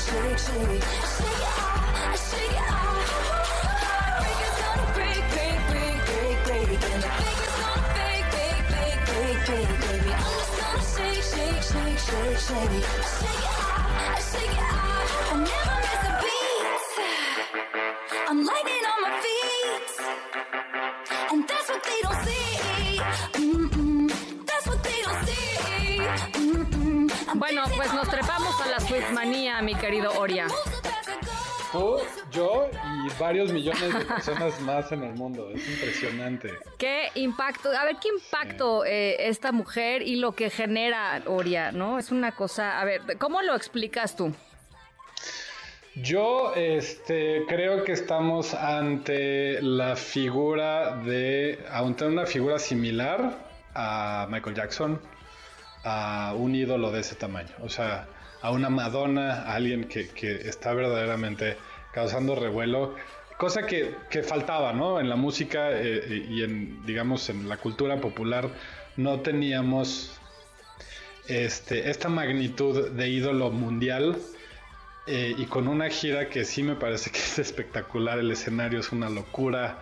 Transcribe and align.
shake, 0.00 0.32
it 0.32 0.40
shake 0.40 0.60
it 0.60 1.90
gonna 4.60 4.86
break, 4.94 5.22
break, 5.32 5.58
break, 5.70 5.98
break, 6.46 6.68
gonna 7.60 7.88
break, 7.96 8.24
break, 8.34 8.62
break, 8.70 8.98
break, 9.06 9.68
baby. 9.80 10.12
I'm 10.12 10.32
just 10.38 10.54
gonna 10.60 10.82
shake, 10.94 11.24
shake, 11.32 11.62
shake, 11.70 11.98
shake, 11.98 12.38
shake, 12.38 12.70
shake 12.70 12.74
it 12.78 13.50
shake 14.32 14.56
it. 14.56 14.72
I 15.30 15.36
never 15.50 15.76
miss 15.84 16.02
a 16.08 16.12
beat. 16.22 16.66
I'm 18.28 18.38
lightning 18.44 18.84
on 18.92 18.98
my 19.04 19.12
feet, 19.24 19.88
and 21.32 21.40
that's 21.48 21.68
what 21.68 21.82
they 21.84 22.00
don't 22.02 22.20
see. 22.26 22.59
Pues 27.80 27.94
nos 27.94 28.10
trepamos 28.10 28.60
a 28.60 28.68
la 28.68 28.78
Swiftmanía, 28.78 29.62
mi 29.62 29.74
querido 29.74 30.12
Oria. 30.18 30.46
Tú, 31.72 31.96
yo 32.30 32.68
y 32.84 33.18
varios 33.18 33.50
millones 33.54 33.94
de 33.98 34.04
personas 34.04 34.60
más 34.60 34.92
en 34.92 35.02
el 35.02 35.14
mundo. 35.14 35.50
Es 35.50 35.66
impresionante. 35.66 36.58
Qué 36.76 37.08
impacto. 37.14 37.70
A 37.70 37.86
ver, 37.86 37.96
qué 37.96 38.08
impacto 38.08 38.84
eh, 38.84 39.28
esta 39.28 39.50
mujer 39.50 40.02
y 40.02 40.16
lo 40.16 40.32
que 40.32 40.50
genera 40.50 41.22
Oria, 41.24 41.72
¿no? 41.72 41.98
Es 41.98 42.10
una 42.10 42.32
cosa. 42.32 42.82
A 42.82 42.84
ver, 42.84 43.00
¿cómo 43.16 43.40
lo 43.40 43.56
explicas 43.56 44.14
tú? 44.14 44.34
Yo 45.94 46.52
este, 46.56 47.46
creo 47.48 47.82
que 47.84 47.92
estamos 47.92 48.52
ante 48.52 49.62
la 49.62 49.96
figura 49.96 50.96
de, 50.96 51.64
ante 51.72 52.04
una 52.04 52.26
figura 52.26 52.58
similar 52.58 53.38
a 53.74 54.26
Michael 54.28 54.54
Jackson, 54.54 55.00
a 55.84 56.34
un 56.36 56.54
ídolo 56.54 56.90
de 56.90 57.00
ese 57.00 57.14
tamaño. 57.14 57.54
O 57.60 57.68
sea, 57.68 58.06
a 58.42 58.50
una 58.50 58.70
Madonna, 58.70 59.42
a 59.42 59.54
alguien 59.54 59.84
que, 59.84 60.08
está 60.48 60.72
verdaderamente 60.74 61.56
causando 61.92 62.34
revuelo. 62.34 62.94
Cosa 63.38 63.66
que, 63.66 63.94
faltaba, 64.22 64.72
¿no? 64.72 65.00
En 65.00 65.08
la 65.08 65.16
música 65.16 65.70
eh, 65.72 66.26
y 66.28 66.42
en, 66.42 66.84
digamos, 66.84 67.28
en 67.30 67.48
la 67.48 67.56
cultura 67.56 68.00
popular 68.00 68.50
no 68.96 69.20
teníamos 69.20 70.12
este, 71.26 71.90
esta 71.90 72.08
magnitud 72.08 72.90
de 72.90 73.08
ídolo 73.08 73.50
mundial 73.50 74.16
eh, 75.06 75.34
y 75.36 75.46
con 75.46 75.68
una 75.68 75.88
gira 75.88 76.28
que 76.28 76.44
sí 76.44 76.62
me 76.62 76.74
parece 76.74 77.10
que 77.10 77.18
es 77.18 77.38
espectacular, 77.38 78.18
el 78.18 78.30
escenario 78.30 78.80
es 78.80 78.92
una 78.92 79.08
locura, 79.08 79.78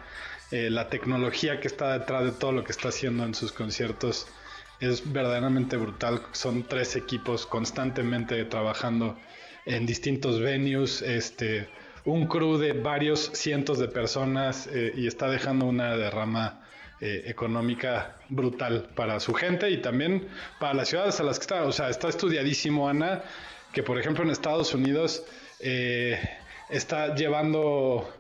eh, 0.51 0.71
la 0.71 0.89
tecnología 0.89 1.61
que 1.61 1.67
está 1.67 1.99
detrás 1.99 2.25
de 2.25 2.33
todo 2.33 2.53
lo 2.53 2.65
que 2.65 2.73
está 2.73 2.89
haciendo 2.89 3.25
en 3.25 3.35
sus 3.35 3.53
conciertos 3.53 4.27
es 4.81 5.13
verdaderamente 5.13 5.77
brutal. 5.77 6.23
Son 6.33 6.63
tres 6.63 6.97
equipos 6.97 7.47
constantemente 7.47 8.45
trabajando 8.45 9.17
en 9.67 9.87
distintos 9.87 10.41
venues, 10.41 11.03
este, 11.03 11.69
un 12.05 12.27
crew 12.27 12.57
de 12.57 12.73
varios 12.73 13.31
cientos 13.35 13.79
de 13.79 13.89
personas 13.89 14.69
eh, 14.73 14.93
y 14.97 15.07
está 15.07 15.29
dejando 15.29 15.67
una 15.67 15.97
derrama 15.97 16.65
eh, 17.01 17.25
económica 17.27 18.17
brutal 18.29 18.89
para 18.95 19.21
su 19.21 19.35
gente 19.35 19.71
y 19.71 19.79
también 19.79 20.27
para 20.59 20.75
las 20.75 20.89
ciudades 20.89 21.21
a 21.21 21.23
las 21.23 21.39
que 21.39 21.43
está. 21.43 21.65
O 21.65 21.73
sea, 21.73 21.91
está 21.91 22.09
estudiadísimo, 22.09 22.89
Ana, 22.89 23.23
que 23.73 23.83
por 23.83 23.99
ejemplo 23.99 24.25
en 24.25 24.31
Estados 24.31 24.73
Unidos 24.75 25.25
eh, 25.61 26.19
está 26.71 27.15
llevando 27.15 28.15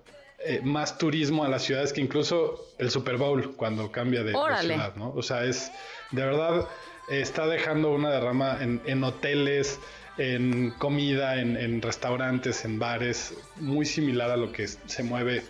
más 0.62 0.98
turismo 0.98 1.44
a 1.44 1.48
las 1.48 1.64
ciudades 1.64 1.92
que 1.92 2.00
incluso 2.00 2.68
el 2.78 2.90
Super 2.92 3.16
Bowl 3.16 3.56
cuando 3.56 3.90
cambia 3.90 4.22
de, 4.22 4.32
de 4.32 4.56
ciudad, 4.60 4.94
¿no? 4.94 5.10
O 5.10 5.22
sea, 5.22 5.44
es 5.44 5.72
de 6.10 6.24
verdad 6.24 6.68
está 7.08 7.46
dejando 7.46 7.90
una 7.92 8.10
derrama 8.10 8.58
en, 8.60 9.04
hoteles, 9.04 9.78
en 10.16 10.70
comida, 10.72 11.40
en, 11.40 11.80
restaurantes, 11.82 12.64
en 12.64 12.78
bares, 12.78 13.34
muy 13.56 13.86
similar 13.86 14.30
a 14.30 14.36
lo 14.36 14.52
que 14.52 14.66
se 14.68 15.02
mueve 15.02 15.42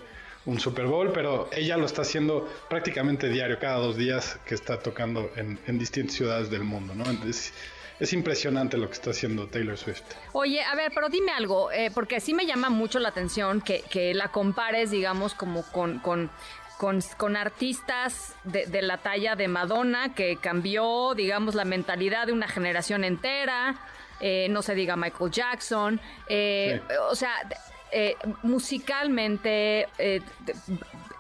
un 0.47 0.61
Super 0.61 0.87
Bowl, 0.87 1.13
pero 1.13 1.49
ella 1.53 1.77
lo 1.77 1.85
está 1.85 2.03
haciendo 2.03 2.49
prácticamente 2.71 3.29
diario, 3.29 3.59
cada 3.59 3.77
dos 3.77 3.97
días 3.97 4.39
que 4.47 4.55
está 4.55 4.79
tocando 4.79 5.31
en, 5.37 5.79
distintas 5.79 6.15
ciudades 6.15 6.49
del 6.51 6.65
mundo, 6.65 6.95
¿no? 6.95 7.05
Entonces, 7.05 7.53
es 8.01 8.13
impresionante 8.13 8.77
lo 8.79 8.87
que 8.87 8.95
está 8.95 9.11
haciendo 9.11 9.49
Taylor 9.49 9.77
Swift. 9.77 10.03
Oye, 10.33 10.63
a 10.63 10.75
ver, 10.77 10.93
pero 10.95 11.09
dime 11.09 11.33
algo, 11.33 11.73
eh, 11.73 11.91
porque 11.93 12.21
sí 12.21 12.33
me 12.33 12.47
llama 12.47 12.71
mucho 12.71 12.99
la 13.01 13.09
atención 13.09 13.61
que, 13.61 14.15
la 14.15 14.29
compares, 14.29 14.91
digamos, 14.91 15.35
como 15.35 15.65
con 15.71 16.31
con, 16.79 17.37
artistas 17.37 18.37
de, 18.45 18.83
la 18.83 18.99
talla 18.99 19.35
de 19.35 19.49
Madonna, 19.49 20.15
que 20.15 20.37
cambió, 20.37 21.13
digamos, 21.15 21.55
la 21.57 21.65
mentalidad 21.65 22.29
de 22.29 22.33
una 22.33 22.47
generación 22.47 23.03
entera, 23.03 23.77
eh, 24.21 24.47
no 24.51 24.63
se 24.63 24.75
diga 24.75 24.97
Michael 24.97 25.31
Jackson, 25.31 26.01
eh, 26.29 26.81
o 27.11 27.17
sea, 27.17 27.33
eh, 27.91 28.15
musicalmente 28.43 29.89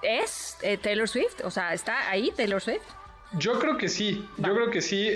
es 0.02 0.56
Taylor 0.80 1.08
Swift, 1.08 1.44
o 1.44 1.50
sea, 1.50 1.74
¿está 1.74 2.08
ahí 2.08 2.32
Taylor 2.36 2.60
Swift? 2.60 2.82
Yo 3.32 3.58
creo 3.58 3.76
que 3.76 3.88
sí, 3.88 4.26
yo 4.38 4.54
creo 4.54 4.70
que 4.70 4.80
sí. 4.80 5.10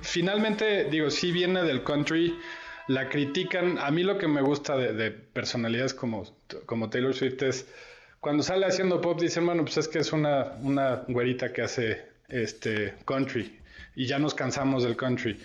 finalmente, 0.00 0.84
digo, 0.84 1.10
sí 1.10 1.32
viene 1.32 1.64
del 1.64 1.82
country, 1.82 2.38
la 2.86 3.08
critican. 3.08 3.78
A 3.78 3.90
mí 3.90 4.04
lo 4.04 4.16
que 4.16 4.26
me 4.26 4.40
gusta 4.40 4.76
de, 4.76 4.92
de 4.94 5.10
personalidades 5.10 5.92
como, 5.92 6.24
como 6.66 6.88
Taylor 6.88 7.12
Swift 7.12 7.42
es 7.42 7.66
cuando 8.20 8.42
sale 8.42 8.66
haciendo 8.66 9.00
pop 9.00 9.18
dicen, 9.18 9.46
bueno, 9.46 9.64
pues 9.64 9.78
es 9.78 9.88
que 9.88 9.98
es 9.98 10.12
una, 10.12 10.52
una 10.62 11.02
güerita 11.08 11.52
que 11.52 11.62
hace 11.62 12.04
este 12.28 12.94
country 13.04 13.58
y 13.96 14.06
ya 14.06 14.18
nos 14.18 14.34
cansamos 14.34 14.82
del 14.84 14.96
country. 14.96 15.38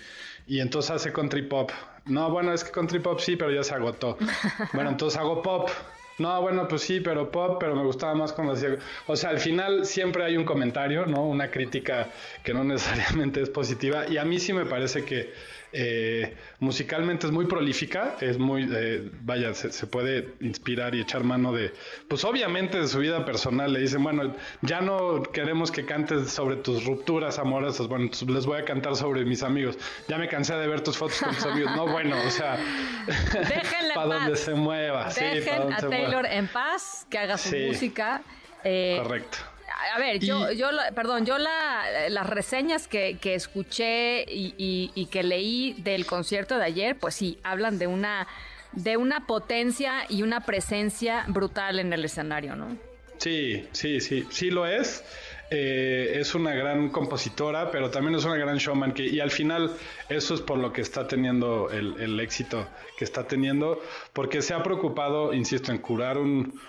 Y 0.47 0.59
entonces 0.59 0.91
hace 0.91 1.14
country 1.14 1.44
pop. 1.44 1.72
No, 2.06 2.30
bueno, 2.30 2.53
es 2.53 2.64
que 2.64 2.72
country 2.72 3.00
pop 3.00 3.19
sí, 3.19 3.35
pero 3.35 3.52
ya 3.52 3.64
se 3.64 3.74
agotó. 3.74 4.18
Bueno, 4.74 4.91
entonces 4.91 5.19
hago 5.19 5.41
pop. 5.41 5.69
No, 6.18 6.41
bueno, 6.41 6.68
pues 6.68 6.81
sí, 6.81 7.02
pero 7.02 7.30
pop, 7.31 7.58
pero 7.59 7.75
me 7.75 7.84
gustaba 7.84 8.14
más 8.14 8.31
cuando 8.31 8.53
hacía... 8.53 8.78
O 9.08 9.16
sea, 9.16 9.31
al 9.31 9.40
final 9.40 9.85
siempre 9.85 10.24
hay 10.24 10.38
un 10.38 10.46
comentario, 10.46 11.06
¿no? 11.06 11.25
Una 11.25 11.50
crítica 11.52 12.09
que 12.44 12.53
no 12.53 12.64
necesariamente 12.64 13.41
es 13.41 13.49
positiva. 13.49 14.08
Y 14.08 14.17
a 14.17 14.23
mí 14.23 14.40
sí 14.40 14.53
me 14.53 14.66
parece 14.66 15.03
que 15.03 15.34
eh, 15.77 16.33
musicalmente 16.59 17.27
es 17.27 17.33
muy 17.33 17.47
prolífica, 17.47 18.16
es 18.22 18.37
muy, 18.37 18.66
eh, 18.73 19.11
vaya, 19.23 19.53
se, 19.53 19.87
puede 19.87 20.33
inspirar 20.39 20.95
y 20.95 21.01
echar 21.01 21.25
mano 21.25 21.51
de, 21.51 21.73
pues 22.07 22.23
obviamente 22.23 22.79
de 22.79 22.87
su 22.87 22.99
vida 22.99 23.25
personal. 23.25 23.73
Le 23.73 23.81
dicen, 23.81 24.01
bueno, 24.01 24.33
ya 24.61 24.79
no 24.79 25.22
queremos 25.22 25.72
que 25.72 25.85
cantes 25.85 26.31
sobre 26.31 26.55
tus 26.55 26.85
rupturas 26.85 27.39
amorosas, 27.39 27.89
bueno, 27.89 28.09
les 28.27 28.45
voy 28.45 28.61
a 28.61 28.63
cantar 28.63 28.95
sobre 28.95 29.25
mis 29.25 29.43
amigos. 29.43 29.77
Ya 30.07 30.17
me 30.17 30.29
cansé 30.29 30.55
de 30.55 30.66
ver 30.66 30.79
tus 30.79 30.97
fotos 30.97 31.19
con 31.19 31.35
tus 31.35 31.45
amigos. 31.45 31.75
No, 31.75 31.87
bueno, 31.91 32.16
o 32.25 32.31
sea, 32.31 32.57
para 33.93 34.16
donde 34.16 34.37
se 34.37 34.53
mueva. 34.53 35.09
Dejen 35.09 35.73
a 35.73 35.77
Taylor 35.77 36.25
en 36.25 36.47
paz, 36.47 37.05
que 37.09 37.17
haga 37.17 37.37
su 37.37 37.53
música. 37.53 38.22
Eh, 38.63 38.97
Correcto 39.03 39.54
a 39.93 39.99
ver, 39.99 40.20
yo, 40.20 40.52
yo, 40.52 40.70
perdón, 40.93 41.26
yo 41.26 41.37
las 41.37 42.28
reseñas 42.28 42.87
que, 42.87 43.17
escuché 43.23 44.26
y, 44.28 45.08
que 45.11 45.23
leí 45.23 45.73
del 45.73 46.05
concierto 46.05 46.58
de 46.58 46.66
ayer, 46.66 46.97
pues 46.97 47.16
sí, 47.16 47.40
hablan 47.43 47.78
de 47.78 47.87
una, 47.87 48.28
de 48.72 48.97
una 48.97 49.28
potencia 49.28 50.05
y 50.09 50.23
una 50.23 50.41
presencia 50.41 51.26
brutal 51.28 51.79
en 51.79 51.93
el 51.93 52.05
escenario, 52.05 52.55
¿no? 52.55 52.78
Sí, 53.17 53.67
sí, 53.72 54.02
sí, 54.02 54.28
sí 54.29 54.52
lo 54.52 54.66
es. 54.66 55.03
eh, 55.52 56.17
es 56.20 56.34
una 56.34 56.53
gran 56.53 56.90
compositora, 56.90 57.70
pero 57.72 57.91
también 57.91 58.16
es 58.16 58.26
una 58.26 58.35
gran 58.35 58.58
showman. 58.58 58.93
Que, 58.93 59.05
y 59.05 59.20
al 59.20 59.32
final, 59.32 59.72
eso 60.09 60.34
es 60.34 60.41
por 60.41 60.58
lo 60.58 60.73
que 60.73 60.82
está 60.82 61.08
teniendo 61.08 61.70
el, 61.70 62.20
éxito 62.20 62.67
que 62.97 63.05
está 63.05 63.28
teniendo, 63.28 63.82
porque 64.11 64.41
se 64.41 64.53
ha 64.53 64.64
preocupado, 64.64 65.34
insisto, 65.34 65.72
en 65.72 65.78
curar 65.78 66.17
un, 66.17 66.59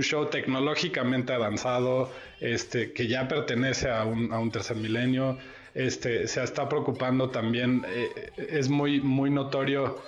show 0.00 0.26
tecnológicamente 0.26 1.34
avanzado, 1.34 2.10
este, 2.40 2.92
que 2.92 3.06
ya 3.06 3.28
pertenece 3.28 3.90
a 3.90 4.04
un, 4.04 4.32
un 4.32 4.50
tercer 4.50 4.76
milenio. 4.76 5.38
Este, 5.74 6.26
se 6.28 6.42
está 6.42 6.68
preocupando 6.68 7.30
también, 7.30 7.84
eh, 7.88 8.30
es 8.36 8.68
muy, 8.68 9.00
muy 9.00 9.30
notorio 9.30 10.02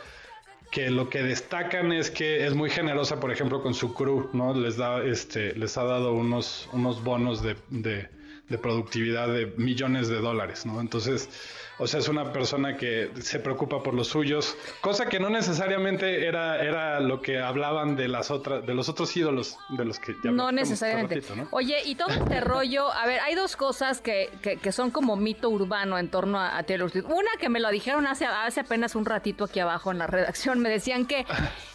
que 0.71 0.91
lo 0.91 1.09
que 1.09 1.23
destacan 1.23 1.93
es 1.93 2.11
que 2.11 2.45
es 2.47 2.55
muy 2.55 2.69
generosa, 2.69 3.21
por 3.21 3.31
ejemplo, 3.31 3.63
con 3.63 3.75
su 3.75 3.95
crew, 3.95 4.29
¿no? 4.33 4.53
Les 4.55 4.77
da, 4.77 5.05
este, 5.05 5.55
les 5.55 5.79
ha 5.79 5.85
dado 5.85 6.13
unos, 6.13 6.69
unos 6.73 7.03
bonos 7.05 7.43
de, 7.43 8.09
de 8.49 8.59
productividad 8.59 9.29
de 9.29 9.47
millones 9.57 10.09
de 10.09 10.17
dólares, 10.17 10.67
¿no? 10.67 10.81
Entonces, 10.81 11.31
o 11.79 11.87
sea, 11.87 12.01
es 12.01 12.09
una 12.09 12.31
persona 12.31 12.77
que 12.77 13.11
se 13.21 13.41
preocupa 13.41 13.83
por 13.83 13.95
los 13.95 14.09
suyos, 14.09 14.57
cosa 14.83 15.07
que 15.07 15.19
no 15.19 15.31
necesariamente 15.31 16.27
era, 16.27 16.63
era 16.63 17.01
lo 17.01 17.23
que 17.23 17.41
hablaban 17.41 17.97
de 17.97 18.07
las 18.07 18.31
otras, 18.31 18.65
de 18.67 18.75
los 18.75 18.89
otros 18.89 19.17
ídolos 19.17 19.57
de 19.71 19.85
los 19.85 19.99
que 19.99 20.15
ya 20.23 20.31
No 20.31 20.53
necesariamente. 20.53 21.23
Oye, 21.51 21.83
y 21.85 21.95
todo 21.95 22.11
este 22.11 22.41
rollo, 22.43 22.93
a 22.93 23.07
ver, 23.07 23.21
hay 23.21 23.35
dos 23.35 23.57
cosas 23.57 24.03
que, 24.03 24.31
que, 24.41 24.73
son 24.73 24.91
como 24.91 25.17
mito 25.17 25.49
urbano 25.49 25.99
en 25.99 26.09
torno 26.11 26.39
a, 26.39 26.63
Taylor 26.65 26.91
Swift. 26.91 27.07
Una 27.07 27.31
que 27.41 27.49
me 27.49 27.61
lo 27.61 27.71
dijeron 27.71 28.07
hace, 28.07 28.27
hace 28.27 28.61
apenas 28.61 28.95
un 28.95 29.05
ratito 29.07 29.45
aquí 29.45 29.59
abajo 29.59 29.91
en 29.91 29.99
la 29.99 30.07
redacción, 30.07 30.61
me 30.61 30.69
decían 30.69 31.07
que 31.07 31.25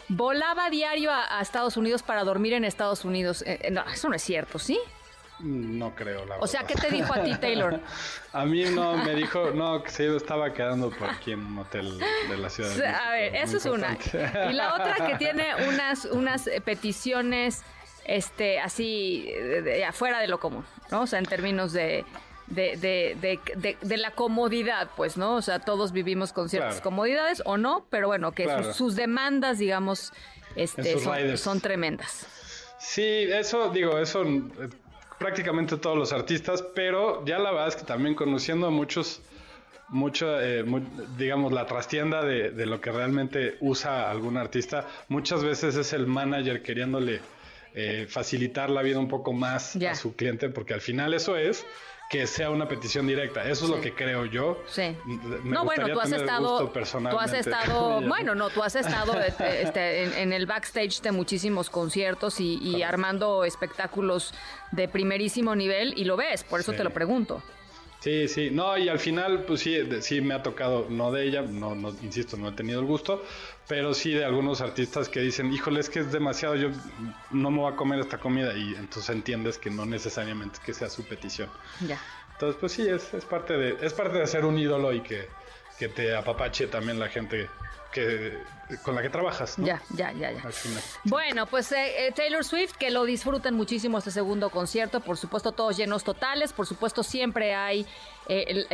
volaba 0.07 0.69
diario 0.69 1.11
a, 1.11 1.41
Estados 1.41 1.77
Unidos 1.77 2.03
para 2.03 2.23
dormir 2.23 2.53
en 2.53 2.63
Estados 2.63 3.05
Unidos. 3.05 3.41
Eh, 3.41 3.59
eh, 3.63 3.71
no, 3.71 3.83
eso 3.91 4.07
no 4.07 4.15
es 4.15 4.21
cierto, 4.21 4.59
¿sí? 4.59 4.79
No 5.39 5.95
creo, 5.95 6.25
la 6.25 6.37
O 6.37 6.47
sea, 6.47 6.63
¿qué 6.63 6.75
te 6.75 6.89
dijo 6.89 7.13
a 7.13 7.23
ti, 7.23 7.33
Taylor? 7.35 7.79
a 8.33 8.45
mí 8.45 8.65
no, 8.65 8.97
me 8.97 9.15
dijo, 9.15 9.51
no, 9.51 9.81
que 9.83 9.89
se 9.89 10.15
estaba 10.15 10.53
quedando 10.53 10.89
por 10.89 11.09
aquí 11.09 11.31
en 11.31 11.45
un 11.45 11.59
hotel 11.59 11.97
de 12.29 12.37
la 12.37 12.49
ciudad 12.49 12.71
de 12.71 12.87
A 12.87 13.11
ver, 13.11 13.35
eso 13.35 13.57
es 13.57 13.65
una. 13.65 13.97
Y 14.49 14.53
la 14.53 14.75
otra 14.75 15.07
que 15.07 15.15
tiene 15.17 15.45
unas, 15.67 16.05
unas 16.05 16.47
eh, 16.47 16.61
peticiones 16.61 17.63
este, 18.05 18.59
así, 18.59 19.31
de, 19.31 19.85
afuera 19.85 20.19
de 20.19 20.27
lo 20.27 20.39
común, 20.39 20.65
¿no? 20.91 21.01
O 21.01 21.07
sea, 21.07 21.19
en 21.19 21.25
términos 21.25 21.71
de, 21.71 22.03
de, 22.47 22.75
de, 22.77 23.77
de, 23.81 23.97
la 23.97 24.11
comodidad, 24.11 24.89
pues, 24.97 25.15
¿no? 25.15 25.35
O 25.35 25.41
sea, 25.41 25.59
todos 25.59 25.91
vivimos 25.91 26.33
con 26.33 26.49
ciertas 26.49 26.81
comodidades 26.81 27.41
o 27.45 27.57
no, 27.57 27.85
pero 27.89 28.07
bueno, 28.07 28.31
que 28.31 28.47
sus, 28.73 28.95
demandas, 28.95 29.59
digamos, 29.59 30.11
este, 30.55 30.99
son, 30.99 31.37
son, 31.37 31.61
tremendas. 31.61 32.25
Sí, 32.79 33.27
eso, 33.29 33.69
digo, 33.69 33.99
eso 33.99 34.23
prácticamente 35.19 35.77
todos 35.77 35.97
los 35.97 36.13
artistas, 36.13 36.63
pero 36.73 37.23
ya 37.25 37.37
la 37.37 37.51
verdad 37.51 37.67
es 37.67 37.75
que 37.75 37.83
también 37.83 38.15
conociendo 38.15 38.67
a 38.67 38.69
muchos, 38.71 39.21
mucho, 39.89 40.39
eh, 40.39 40.63
digamos, 41.17 41.51
la 41.51 41.65
trastienda 41.65 42.23
de, 42.23 42.51
de, 42.51 42.65
lo 42.65 42.79
que 42.81 42.91
realmente 42.91 43.57
usa 43.59 44.09
algún 44.09 44.37
artista, 44.37 44.87
muchas 45.09 45.43
veces 45.43 45.75
es 45.75 45.93
el 45.93 46.07
manager 46.07 46.63
queriéndole 46.63 47.19
eh, 47.75 48.07
facilitar 48.09 48.71
la 48.71 48.81
vida 48.81 48.97
un 48.97 49.07
poco 49.07 49.31
más 49.31 49.75
a 49.75 49.93
su 49.93 50.15
cliente, 50.15 50.49
porque 50.49 50.73
al 50.73 50.81
final 50.81 51.13
eso 51.13 51.37
es 51.37 51.67
que 52.09 52.25
sea 52.25 52.49
una 52.49 52.67
petición 52.67 53.05
directa. 53.05 53.47
Eso 53.47 53.65
es 53.65 53.71
lo 53.71 53.79
que 53.79 53.93
creo 53.93 54.25
yo. 54.25 54.63
Sí. 54.67 54.97
no, 55.43 55.63
bueno, 55.63 55.87
tú 55.89 55.99
has 55.99 56.11
estado, 56.11 56.67
tú 56.67 57.19
has 57.19 57.33
estado, 57.33 58.01
bueno, 58.07 58.33
no, 58.33 58.49
tú 58.49 58.63
has 58.63 58.75
estado 58.75 59.13
este, 59.21 59.61
este, 59.61 60.21
en, 60.21 60.33
el 60.33 60.47
backstage 60.47 61.01
de 61.01 61.11
muchísimos 61.11 61.69
conciertos 61.69 62.39
y, 62.39 62.81
armando 62.81 63.43
espectáculos 63.43 64.33
de 64.71 64.87
primerísimo 64.87 65.55
nivel 65.55 65.93
y 65.95 66.05
lo 66.05 66.17
ves, 66.17 66.43
por 66.43 66.59
eso 66.61 66.73
te 66.73 66.83
lo 66.83 66.89
pregunto. 66.89 67.43
Sí, 68.01 68.29
sí, 68.29 68.49
no, 68.49 68.77
y 68.77 68.87
al 68.87 68.97
final, 68.97 69.43
pues 69.43 69.59
sí, 69.59 69.77
sí 70.01 70.21
me 70.21 70.33
ha 70.33 70.41
tocado, 70.41 70.87
no 70.89 71.11
de 71.11 71.27
ella, 71.27 71.41
no, 71.41 71.75
no, 71.75 71.89
insisto, 72.01 72.37
no 72.37 72.47
he 72.47 72.51
tenido 72.53 72.79
el 72.79 72.85
gusto, 72.85 73.25
pero 73.67 73.93
sí 73.93 74.11
de 74.11 74.23
algunos 74.23 74.61
artistas 74.61 75.09
que 75.09 75.19
dicen, 75.19 75.51
híjole, 75.51 75.81
es 75.81 75.89
que 75.89 75.99
es 75.99 76.09
demasiado, 76.09 76.55
yo 76.55 76.69
no 77.29 77.51
me 77.51 77.57
voy 77.59 77.73
a 77.73 77.75
comer 77.75 77.99
esta 77.99 78.17
comida, 78.17 78.57
y 78.57 78.73
entonces 78.75 79.09
entiendes 79.09 79.57
que 79.57 79.69
no 79.69 79.85
necesariamente 79.85 80.59
que 80.63 80.73
sea 80.73 80.89
su 80.89 81.09
petición. 81.09 81.51
Ya. 81.85 81.99
Entonces, 82.31 82.57
pues 82.57 82.71
sí, 82.71 82.87
es, 82.87 83.13
es 83.13 83.25
parte 83.25 83.57
de, 83.57 83.85
es 83.85 83.93
parte 83.93 84.17
de 84.17 84.27
ser 84.27 84.45
un 84.45 84.57
ídolo 84.57 84.93
y 84.93 85.01
que, 85.01 85.27
que 85.79 85.87
te 85.87 86.13
apapache 86.13 86.67
también 86.67 86.99
la 86.99 87.07
gente 87.07 87.49
que 87.93 88.37
con 88.83 88.93
la 88.93 89.01
que 89.01 89.09
trabajas. 89.09 89.57
¿no? 89.57 89.65
Ya, 89.65 89.81
ya, 89.95 90.11
ya, 90.11 90.31
ya. 90.31 90.43
Bueno, 91.05 91.47
pues 91.47 91.71
eh, 91.71 92.07
eh, 92.07 92.11
Taylor 92.11 92.43
Swift, 92.43 92.73
que 92.73 92.91
lo 92.91 93.03
disfruten 93.03 93.55
muchísimo 93.55 93.97
este 93.97 94.11
segundo 94.11 94.49
concierto, 94.49 94.99
por 94.99 95.17
supuesto 95.17 95.53
todos 95.53 95.75
llenos 95.77 96.03
totales, 96.03 96.53
por 96.53 96.67
supuesto 96.67 97.01
siempre 97.01 97.55
hay 97.55 97.87
eh, 98.27 98.65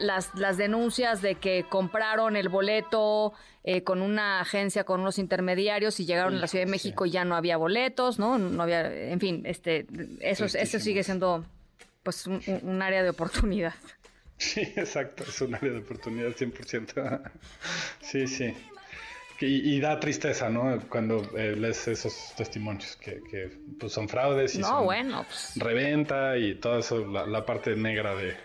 las, 0.00 0.34
las, 0.34 0.58
denuncias 0.58 1.22
de 1.22 1.36
que 1.36 1.64
compraron 1.68 2.36
el 2.36 2.48
boleto 2.48 3.32
con 3.84 4.02
una 4.02 4.40
agencia, 4.40 4.84
con 4.84 5.00
unos 5.00 5.18
intermediarios 5.18 6.00
y 6.00 6.06
llegaron 6.06 6.36
a 6.36 6.40
la 6.40 6.46
Ciudad 6.46 6.64
de 6.64 6.70
México 6.70 7.06
y 7.06 7.10
ya 7.10 7.24
no 7.24 7.36
había 7.36 7.56
boletos, 7.58 8.18
¿no? 8.18 8.38
No 8.38 8.62
había, 8.62 8.90
en 8.90 9.20
fin, 9.20 9.42
este, 9.44 9.86
eso, 10.20 10.46
eso 10.46 10.80
sigue 10.80 11.02
siendo 11.04 11.44
pues 12.02 12.26
un 12.26 12.82
área 12.82 13.02
de 13.02 13.10
oportunidad. 13.10 13.74
Sí, 14.40 14.60
exacto, 14.76 15.24
es 15.24 15.40
un 15.42 15.54
área 15.54 15.70
de 15.70 15.78
oportunidad 15.78 16.30
100%. 16.30 17.20
sí, 18.00 18.26
sí. 18.26 18.54
Y, 19.42 19.80
da 19.80 19.98
tristeza, 19.98 20.50
¿no? 20.50 20.78
Cuando 20.90 21.22
eh, 21.34 21.56
lees 21.56 21.88
esos 21.88 22.34
testimonios 22.36 22.96
que, 22.96 23.50
pues, 23.78 23.90
son 23.90 24.06
fraudes 24.06 24.54
y 24.54 24.58
no, 24.58 24.84
bueno, 24.84 25.24
pues. 25.26 25.52
reventa 25.56 26.36
y 26.36 26.56
toda 26.56 26.80
eso, 26.80 27.06
la, 27.06 27.46
parte 27.46 27.74
negra 27.74 28.14
de, 28.14 28.36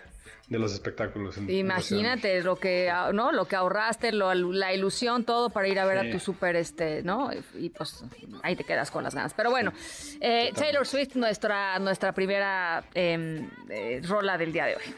los 0.48 0.72
espectáculos. 0.72 1.36
Imagínate 1.36 2.40
lo 2.40 2.56
que, 2.56 2.90
¿no? 3.12 3.30
Lo 3.30 3.44
que 3.44 3.56
ahorraste, 3.56 4.10
la 4.12 4.72
ilusión, 4.72 5.24
todo 5.24 5.50
para 5.50 5.68
ir 5.68 5.78
a 5.78 5.84
ver 5.84 5.98
a 5.98 6.10
tu 6.10 6.18
super, 6.18 6.56
este, 6.56 7.02
¿no? 7.02 7.30
Y, 7.58 7.68
pues 7.68 8.02
ahí 8.42 8.56
te 8.56 8.64
quedas 8.64 8.90
con 8.90 9.04
las 9.04 9.14
ganas. 9.14 9.34
Pero 9.34 9.50
bueno, 9.50 9.74
eh, 10.18 10.50
Taylor 10.54 10.86
Swift, 10.86 11.14
nuestra, 11.14 11.78
nuestra 11.78 12.12
primera 12.12 12.82
em, 12.94 13.50
eh, 13.68 14.00
rola 14.02 14.38
del 14.38 14.50
día 14.50 14.64
de 14.64 14.76
hoy. 14.76 14.94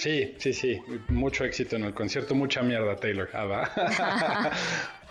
Sí, 0.00 0.34
sí, 0.38 0.54
sí. 0.54 0.80
Mucho 1.08 1.44
éxito 1.44 1.76
en 1.76 1.84
el 1.84 1.92
concierto, 1.92 2.34
mucha 2.34 2.62
mierda, 2.62 2.96
Taylor. 2.96 3.28
Ah, 3.34 4.50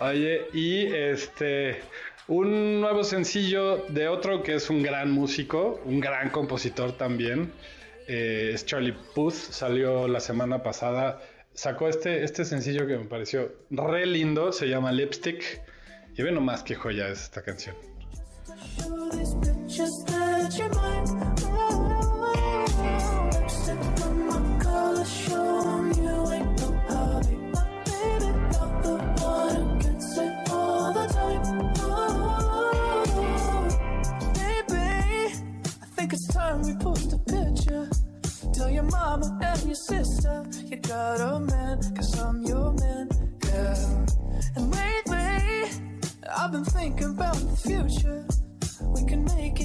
Oye, 0.00 0.48
y 0.52 0.86
este. 0.86 1.80
Un 2.26 2.80
nuevo 2.80 3.04
sencillo 3.04 3.84
de 3.88 4.08
otro 4.08 4.42
que 4.42 4.54
es 4.54 4.68
un 4.68 4.82
gran 4.82 5.12
músico, 5.12 5.80
un 5.84 6.00
gran 6.00 6.30
compositor 6.30 6.90
también. 6.98 7.52
Eh, 8.08 8.50
es 8.52 8.66
Charlie 8.66 8.96
Puth. 9.14 9.34
Salió 9.34 10.08
la 10.08 10.18
semana 10.18 10.64
pasada. 10.64 11.22
Sacó 11.54 11.86
este, 11.86 12.24
este 12.24 12.44
sencillo 12.44 12.84
que 12.88 12.98
me 12.98 13.04
pareció 13.04 13.52
re 13.70 14.06
lindo. 14.06 14.50
Se 14.50 14.66
llama 14.66 14.90
Lipstick. 14.90 15.62
Y 16.16 16.22
ve 16.22 16.32
nomás 16.32 16.64
qué 16.64 16.74
joya 16.74 17.08
es 17.08 17.22
esta 17.22 17.42
canción. 17.42 17.76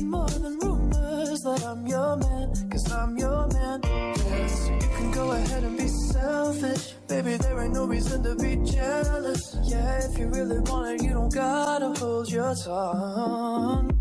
More 0.10 0.30
than 0.30 0.60
rumors 0.60 1.42
that 1.44 1.64
I'm 1.66 1.86
your 1.88 2.18
man, 2.18 2.70
cause 2.70 2.92
I'm 2.92 3.18
your 3.18 3.48
man, 3.48 3.82
yeah. 3.84 4.48
So 4.48 4.74
you 4.74 4.80
can 4.98 5.12
go 5.12 5.32
ahead 5.32 5.64
and 5.64 5.78
be 5.78 5.88
selfish. 5.88 6.94
Baby, 7.08 7.38
there 7.38 7.60
ain't 7.62 7.74
no 7.74 7.86
reason 7.86 8.24
to 8.24 8.36
be 8.36 8.58
jealous. 8.72 9.58
Yeah, 9.64 10.06
if 10.10 10.18
you 10.20 10.28
really 10.28 10.60
want 10.62 11.02
it, 11.02 11.04
you 11.06 11.14
don't 11.14 11.34
gotta 11.34 11.94
hold 12.00 12.32
your 12.32 12.56
tongue. 12.56 13.95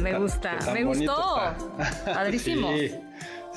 Me 0.00 0.18
gusta, 0.18 0.58
me 0.72 0.84
gustó. 0.84 1.54
Padrísimo. 2.04 2.72
Sí, 2.72 2.90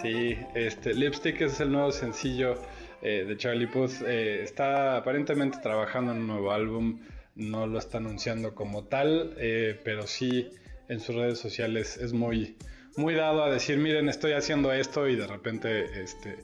sí, 0.02 0.38
este 0.54 0.94
Lipstick 0.94 1.42
es 1.42 1.60
el 1.60 1.72
nuevo 1.72 1.92
sencillo 1.92 2.62
eh, 3.02 3.26
de 3.28 3.38
Charlie 3.38 3.68
Puth. 3.68 4.02
Eh, 4.06 4.44
está 4.44 4.98
aparentemente 4.98 5.60
trabajando 5.62 6.12
en 6.12 6.20
un 6.20 6.28
nuevo 6.28 6.52
álbum. 6.52 7.00
No 7.36 7.68
lo 7.68 7.78
está 7.80 8.00
anunciando 8.00 8.56
como 8.56 8.86
tal, 8.86 9.36
eh, 9.38 9.80
pero 9.84 10.08
sí 10.08 10.50
en 10.90 11.00
sus 11.00 11.16
redes 11.16 11.40
sociales 11.40 11.98
es 11.98 12.14
muy 12.14 12.58
muy 12.98 13.14
dado 13.14 13.44
a 13.44 13.50
decir, 13.50 13.78
miren, 13.78 14.10
estoy 14.10 14.34
haciendo 14.34 14.74
esto 14.74 15.08
y 15.08 15.16
de 15.16 15.28
repente, 15.28 16.02
este, 16.02 16.44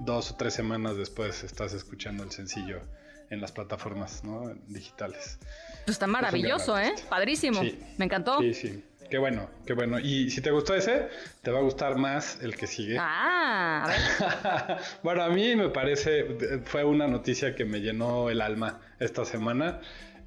dos 0.00 0.32
o 0.32 0.36
tres 0.36 0.54
semanas 0.54 0.96
después 0.96 1.42
estás 1.44 1.72
escuchando 1.72 2.22
el 2.22 2.30
sencillo 2.30 2.82
en 3.30 3.40
las 3.40 3.52
plataformas 3.52 4.22
digitales. 4.68 5.38
Pues 5.86 5.94
está 5.94 6.06
maravilloso, 6.06 6.78
¿eh? 6.78 6.94
Padrísimo. 7.08 7.62
Me 7.96 8.04
encantó. 8.04 8.38
Sí, 8.40 8.54
sí. 8.54 8.84
Qué 9.14 9.18
bueno, 9.18 9.48
qué 9.64 9.74
bueno. 9.74 10.00
Y 10.00 10.28
si 10.28 10.40
te 10.40 10.50
gustó 10.50 10.74
ese, 10.74 11.06
te 11.40 11.52
va 11.52 11.60
a 11.60 11.62
gustar 11.62 11.96
más 11.96 12.42
el 12.42 12.56
que 12.56 12.66
sigue. 12.66 12.96
Ah, 12.98 13.84
a 13.84 14.66
ver. 14.66 14.78
bueno, 15.04 15.22
a 15.22 15.28
mí 15.28 15.54
me 15.54 15.68
parece, 15.68 16.60
fue 16.64 16.82
una 16.82 17.06
noticia 17.06 17.54
que 17.54 17.64
me 17.64 17.80
llenó 17.80 18.28
el 18.28 18.40
alma 18.40 18.80
esta 18.98 19.24
semana. 19.24 19.80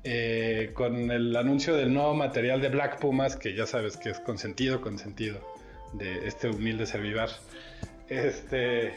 Eh, 0.05 0.71
con 0.73 1.11
el 1.11 1.35
anuncio 1.35 1.75
del 1.75 1.93
nuevo 1.93 2.13
material 2.13 2.61
de 2.61 2.69
Black 2.69 2.97
Pumas, 3.01 3.35
que 3.35 3.53
ya 3.53 3.65
sabes 3.65 3.97
que 3.97 4.11
es 4.11 4.21
consentido, 4.21 4.79
consentido 4.79 5.41
de 5.91 6.25
este 6.25 6.47
humilde 6.47 6.85
servivar. 6.85 7.27
Este, 8.07 8.93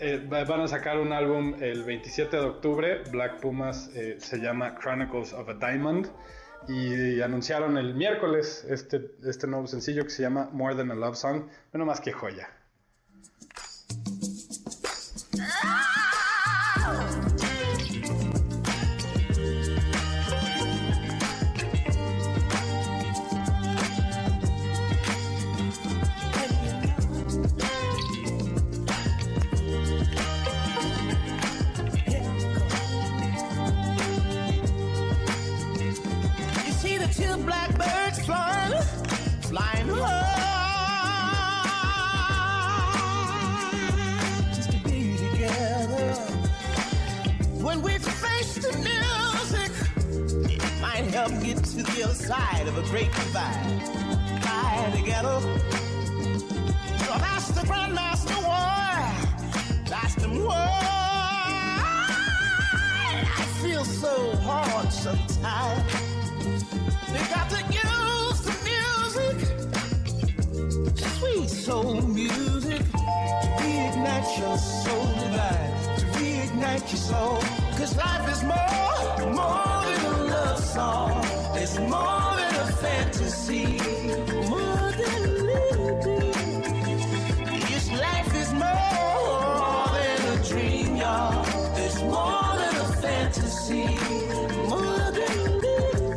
eh, 0.00 0.20
van 0.28 0.62
a 0.62 0.66
sacar 0.66 0.98
un 0.98 1.12
álbum 1.12 1.54
el 1.60 1.84
27 1.84 2.36
de 2.36 2.42
octubre. 2.42 3.02
Black 3.12 3.38
Pumas 3.38 3.88
eh, 3.94 4.16
se 4.18 4.38
llama 4.38 4.74
Chronicles 4.80 5.32
of 5.32 5.48
a 5.48 5.54
Diamond. 5.54 6.10
Y 6.68 7.20
anunciaron 7.20 7.78
el 7.78 7.94
miércoles 7.94 8.64
este, 8.68 9.12
este 9.24 9.46
nuevo 9.46 9.66
sencillo 9.66 10.04
que 10.04 10.10
se 10.10 10.22
llama 10.22 10.48
More 10.52 10.76
Than 10.76 10.90
a 10.90 10.94
Love 10.94 11.16
Song. 11.16 11.48
Bueno, 11.72 11.86
más 11.86 12.00
que 12.00 12.12
joya. 12.12 12.48
Side 52.30 52.68
of 52.68 52.78
a 52.78 52.82
great 52.82 53.12
divide. 53.12 53.82
Fly 54.42 54.92
together. 54.96 55.40
The 57.54 57.62
Grandmaster. 57.70 58.36
That's 59.88 60.14
the. 60.14 60.28
I 63.38 63.44
feel 63.62 63.84
so 63.84 64.14
hard 64.36 64.92
sometimes. 64.92 65.92
They 67.12 67.24
got 67.34 67.46
to 67.54 67.60
use 67.88 68.40
the 68.48 68.54
music. 68.70 69.36
Sweet 71.16 71.50
soul 71.50 72.00
music. 72.02 72.82
To 73.42 73.48
reignite 73.58 74.30
your 74.38 74.56
soul 74.58 75.06
divine. 75.20 75.69
Reignite 76.60 76.90
your 76.90 76.98
soul. 76.98 77.38
Cause 77.78 77.96
life 77.96 78.28
is 78.30 78.42
more, 78.42 79.32
more 79.32 79.84
than 79.86 80.04
a 80.04 80.24
love 80.24 80.62
song. 80.62 81.24
It's 81.56 81.78
more 81.78 82.36
than 82.36 82.54
a 82.54 82.72
fantasy, 82.82 83.64
more 84.48 84.92
than 85.00 85.24
a 85.24 85.28
little 85.48 86.00
This 87.68 87.90
life 87.92 88.34
is 88.36 88.52
more 88.52 89.88
than 89.96 90.20
a 90.28 90.44
dream, 90.48 90.96
y'all. 90.96 91.46
It's 91.76 92.02
more 92.02 92.52
than 92.60 92.76
a 92.76 92.88
fantasy, 93.00 93.86
more 94.68 95.12
than 95.16 95.32
a 95.40 95.56
little 95.64 96.10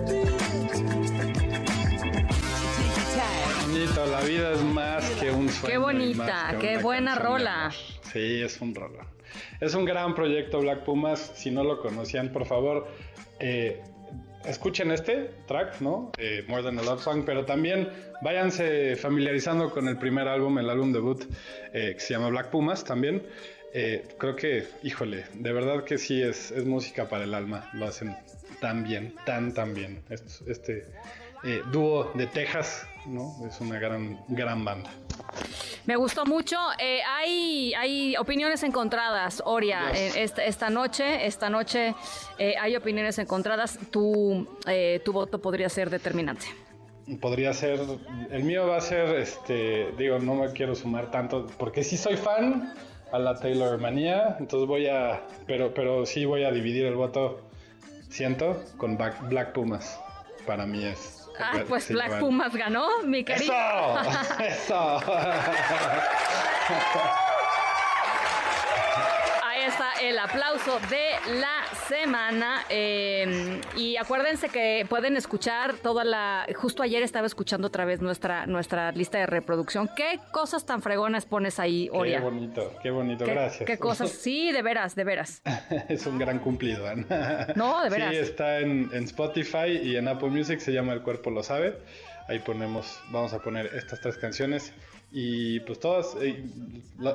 Bonito, 3.71 4.05
la 4.07 4.21
vida 4.21 4.51
es 4.51 4.62
más 4.62 5.09
que 5.12 5.31
un 5.31 5.50
sueño. 5.50 5.71
Qué 5.71 5.77
bonita, 5.77 6.57
qué 6.59 6.77
buena 6.79 7.15
rola. 7.15 7.71
Sí, 8.12 8.41
es 8.41 8.59
un 8.59 8.75
rola. 8.75 9.07
Es 9.63 9.75
un 9.75 9.86
gran 9.86 10.13
proyecto 10.13 10.60
Black 10.60 10.84
Pumas. 10.84 11.32
Si 11.36 11.50
no 11.50 11.63
lo 11.63 11.79
conocían, 11.79 12.34
por 12.34 12.46
favor, 12.46 12.86
eh, 13.39 13.82
escuchen 14.43 14.91
este 14.91 15.32
track, 15.48 15.79
¿no? 15.79 16.12
Eh, 16.17 16.43
More 16.50 16.63
Than 16.63 16.79
a 16.79 16.82
Love 16.82 17.01
Song, 17.01 17.24
pero 17.25 17.46
también 17.46 17.89
váyanse 18.22 18.98
familiarizando 18.98 19.72
con 19.72 19.88
el 19.88 19.98
primer 19.98 20.27
álbum, 20.27 20.60
el 20.60 20.70
álbum 20.70 20.91
debut, 20.91 21.24
eh, 21.72 21.93
que 21.93 22.00
se 22.01 22.13
llama 22.13 22.27
Black 22.27 22.50
Pumas 22.50 22.84
también. 22.84 23.24
Eh, 23.74 24.05
creo 24.17 24.36
que, 24.36 24.67
híjole, 24.84 25.24
de 25.34 25.53
verdad 25.53 25.86
que 25.86 25.98
sí 25.98 26.22
es, 26.22 26.51
es, 26.51 26.65
música 26.65 27.08
para 27.08 27.24
el 27.24 27.34
alma. 27.34 27.70
Lo 27.72 27.86
hacen 27.86 28.17
tan 28.60 28.84
bien, 28.84 29.15
tan, 29.25 29.53
tan 29.53 29.74
bien. 29.74 30.03
Este, 30.10 30.88
dúo 31.72 32.12
de 32.15 32.27
Texas, 32.27 32.86
¿no? 33.05 33.34
Es 33.48 33.62
una 33.62 33.79
gran, 33.79 34.20
gran 34.27 34.65
banda. 34.65 34.91
Me 35.85 35.95
gustó 35.95 36.25
mucho. 36.25 36.57
Eh, 36.79 37.01
hay, 37.05 37.73
hay 37.73 38.15
opiniones 38.15 38.63
encontradas, 38.63 39.41
Oria, 39.45 39.91
eh, 39.93 40.11
esta, 40.23 40.69
noche. 40.69 41.25
Esta 41.25 41.49
noche 41.49 41.93
eh, 42.37 42.55
hay 42.59 42.75
opiniones 42.75 43.19
encontradas. 43.19 43.77
Tu, 43.91 44.47
tu 45.03 45.11
voto 45.11 45.39
podría 45.39 45.69
ser 45.69 45.89
determinante. 45.89 46.45
Podría 47.19 47.53
ser, 47.53 47.81
el 48.31 48.43
mío 48.43 48.67
va 48.67 48.77
a 48.77 48.81
ser, 48.81 49.17
este, 49.17 49.91
digo, 49.97 50.19
no 50.19 50.35
me 50.35 50.53
quiero 50.53 50.73
sumar 50.73 51.11
tanto, 51.11 51.47
porque 51.57 51.83
sí 51.83 51.97
soy 51.97 52.15
fan 52.15 52.73
a 53.11 53.19
la 53.19 53.37
Taylor 53.37 53.77
Manía, 53.77 54.37
entonces 54.39 54.69
voy 54.69 54.87
a, 54.87 55.21
pero, 55.45 55.73
pero 55.73 56.05
sí 56.05 56.23
voy 56.23 56.45
a 56.45 56.51
dividir 56.51 56.85
el 56.85 56.95
voto, 56.95 57.41
siento, 58.09 58.63
con 58.77 58.97
Black 58.97 59.51
Pumas. 59.51 59.99
Para 60.47 60.65
mí 60.65 60.85
es 60.85 61.23
Ah, 61.39 61.63
pues 61.67 61.89
Black 61.89 62.19
Pumas 62.19 62.53
ganó, 62.55 62.87
mi 63.05 63.23
querido. 63.23 63.53
¡Eso! 64.39 64.97
¡Eso! 64.99 65.01
está 69.67 69.93
el 70.01 70.19
aplauso 70.19 70.79
de 70.89 71.39
la 71.39 71.62
semana. 71.87 72.63
Em, 72.69 73.61
y 73.75 73.97
acuérdense 73.97 74.49
que 74.49 74.85
pueden 74.89 75.17
escuchar 75.17 75.75
toda 75.75 76.03
la. 76.03 76.45
Justo 76.55 76.83
ayer 76.83 77.03
estaba 77.03 77.27
escuchando 77.27 77.67
otra 77.67 77.85
vez 77.85 78.01
nuestra, 78.01 78.45
nuestra 78.45 78.91
lista 78.91 79.17
de 79.19 79.25
reproducción. 79.25 79.89
¿Qué 79.95 80.19
cosas 80.31 80.65
tan 80.65 80.81
fregonas 80.81 81.25
pones 81.25 81.59
ahí, 81.59 81.89
Oria? 81.91 82.19
Qué 82.19 82.23
bonito, 82.23 82.73
qué 82.81 82.91
bonito, 82.91 83.25
gracias. 83.25 83.65
Qué 83.65 83.77
cosas, 83.77 84.11
sí, 84.23 84.51
de 84.51 84.61
veras, 84.61 84.95
de 84.95 85.03
veras. 85.03 85.41
es 85.89 86.05
un 86.05 86.17
gran 86.17 86.39
cumplido, 86.39 86.87
Ana. 86.87 87.47
No, 87.55 87.83
de 87.83 87.89
veras. 87.89 88.11
Sí, 88.11 88.17
está 88.17 88.59
en, 88.59 88.89
en 88.93 89.03
Spotify 89.03 89.79
y 89.81 89.95
en 89.95 90.07
Apple 90.07 90.29
Music, 90.29 90.59
se 90.59 90.71
llama 90.71 90.93
El 90.93 91.01
Cuerpo 91.01 91.29
Lo 91.29 91.43
Sabe. 91.43 91.77
Ahí 92.27 92.39
ponemos, 92.39 93.01
vamos 93.11 93.33
a 93.33 93.39
poner 93.39 93.67
estas 93.75 93.99
tres 93.99 94.17
canciones 94.17 94.73
y 95.11 95.59
pues 95.61 95.79
todas, 95.79 96.15
eh, 96.21 96.43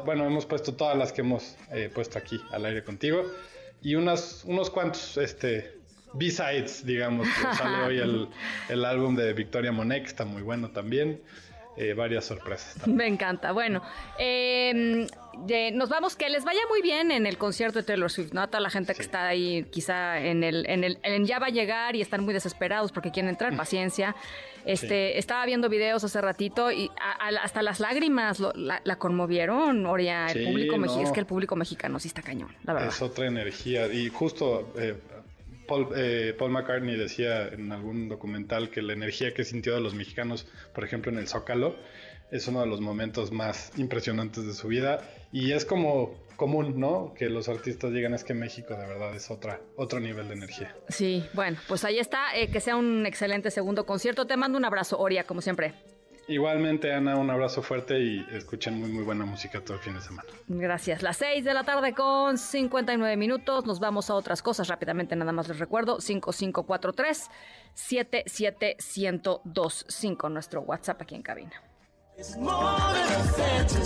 bueno, 0.04 0.24
hemos 0.24 0.46
puesto 0.46 0.74
todas 0.74 0.96
las 0.96 1.12
que 1.12 1.22
hemos 1.22 1.56
eh, 1.72 1.90
puesto 1.92 2.18
aquí 2.18 2.40
al 2.52 2.64
aire 2.64 2.84
contigo. 2.84 3.24
Y 3.82 3.94
unas, 3.94 4.42
unos 4.44 4.70
cuantos 4.70 5.16
este, 5.16 5.78
B-sides, 6.14 6.84
digamos. 6.84 7.28
sale 7.56 7.84
hoy 7.84 7.98
el, 7.98 8.28
el, 8.68 8.84
álbum 8.84 9.14
de 9.14 9.32
Victoria 9.32 9.72
Monet, 9.72 10.02
que 10.02 10.08
está 10.08 10.24
muy 10.24 10.42
bueno 10.42 10.70
también. 10.70 11.20
Eh, 11.80 11.94
varias 11.94 12.24
sorpresas. 12.24 12.84
Me 12.88 13.06
encanta. 13.06 13.52
Bueno, 13.52 13.80
em, 15.48 15.76
nos 15.76 15.88
vamos, 15.88 16.16
que 16.16 16.28
les 16.28 16.44
vaya 16.44 16.60
muy 16.68 16.82
bien 16.82 17.10
en 17.10 17.26
el 17.26 17.38
concierto 17.38 17.78
de 17.78 17.84
Taylor 17.84 18.10
Swift, 18.10 18.32
¿no? 18.32 18.42
A 18.42 18.46
toda 18.46 18.60
la 18.60 18.70
gente 18.70 18.94
que 18.94 19.02
está 19.02 19.26
ahí 19.28 19.64
quizá 19.70 20.18
en 20.20 20.44
el, 20.44 20.68
en 20.68 20.84
el, 20.84 20.98
en 21.02 21.26
ya 21.26 21.38
va 21.38 21.46
a 21.46 21.50
llegar 21.50 21.96
y 21.96 22.00
están 22.00 22.24
muy 22.24 22.34
desesperados 22.34 22.92
porque 22.92 23.10
quieren 23.10 23.28
entrar, 23.28 23.56
paciencia. 23.56 24.16
Este, 24.64 25.18
estaba 25.18 25.46
viendo 25.46 25.68
videos 25.68 26.04
hace 26.04 26.20
ratito 26.20 26.70
y 26.70 26.90
hasta 26.98 27.62
las 27.62 27.80
lágrimas 27.80 28.40
la, 28.54 28.98
conmovieron, 28.98 29.86
Oria, 29.86 30.26
el 30.26 30.46
público 30.46 30.76
mexicano, 30.76 31.06
es 31.06 31.12
que 31.12 31.20
el 31.20 31.26
público 31.26 31.56
mexicano 31.56 31.98
sí 31.98 32.08
está 32.08 32.22
cañón, 32.22 32.54
la 32.64 32.74
verdad. 32.74 32.88
Es 32.88 33.00
otra 33.00 33.26
energía 33.26 33.86
y 33.92 34.08
justo 34.08 34.72
eh, 34.76 34.94
Paul, 35.66 35.88
eh, 35.96 36.34
Paul, 36.36 36.50
McCartney 36.50 36.96
decía 36.96 37.48
en 37.48 37.70
algún 37.72 38.08
documental 38.08 38.70
que 38.70 38.82
la 38.82 38.94
energía 38.94 39.32
que 39.34 39.44
sintió 39.44 39.74
de 39.74 39.80
los 39.80 39.94
mexicanos, 39.94 40.46
por 40.74 40.82
ejemplo 40.82 41.12
en 41.12 41.18
el 41.18 41.28
Zócalo, 41.28 41.76
es 42.30 42.46
uno 42.48 42.60
de 42.60 42.66
los 42.66 42.80
momentos 42.80 43.32
más 43.32 43.72
impresionantes 43.76 44.46
de 44.46 44.54
su 44.54 44.68
vida 44.68 45.00
y 45.32 45.52
es 45.52 45.64
como 45.64 46.14
común, 46.36 46.78
¿no? 46.78 47.12
Que 47.14 47.28
los 47.28 47.48
artistas 47.48 47.92
digan 47.92 48.14
es 48.14 48.24
que 48.24 48.32
México 48.32 48.74
de 48.74 48.86
verdad 48.86 49.14
es 49.14 49.30
otra, 49.30 49.60
otro 49.76 50.00
nivel 50.00 50.28
de 50.28 50.34
energía. 50.34 50.74
Sí, 50.88 51.24
bueno, 51.34 51.58
pues 51.66 51.84
ahí 51.84 51.98
está, 51.98 52.36
eh, 52.36 52.50
que 52.50 52.60
sea 52.60 52.76
un 52.76 53.06
excelente 53.06 53.50
segundo 53.50 53.84
concierto. 53.84 54.26
Te 54.26 54.36
mando 54.36 54.56
un 54.56 54.64
abrazo, 54.64 54.98
Oria, 54.98 55.24
como 55.24 55.40
siempre. 55.40 55.74
Igualmente, 56.28 56.92
Ana, 56.92 57.16
un 57.16 57.30
abrazo 57.30 57.62
fuerte 57.62 57.98
y 57.98 58.24
escuchen 58.32 58.78
muy, 58.78 58.90
muy 58.90 59.02
buena 59.02 59.24
música 59.24 59.62
todo 59.62 59.78
el 59.78 59.82
fin 59.82 59.94
de 59.94 60.02
semana. 60.02 60.28
Gracias. 60.46 61.02
Las 61.02 61.16
6 61.16 61.42
de 61.42 61.54
la 61.54 61.64
tarde 61.64 61.94
con 61.94 62.36
59 62.36 63.16
minutos. 63.16 63.64
Nos 63.64 63.80
vamos 63.80 64.10
a 64.10 64.14
otras 64.14 64.42
cosas 64.42 64.68
rápidamente, 64.68 65.16
nada 65.16 65.32
más 65.32 65.48
les 65.48 65.58
recuerdo. 65.58 66.02
5543 66.02 67.30
77125, 67.72 70.28
nuestro 70.28 70.60
WhatsApp 70.60 71.00
aquí 71.00 71.14
en 71.14 71.22
cabina. 71.22 71.62
It's 72.20 72.36
more 72.36 72.50
than 72.50 73.12
a 73.12 73.24
fantasy, 73.32 73.77